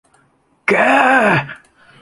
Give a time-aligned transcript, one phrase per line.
[0.67, 0.73] แก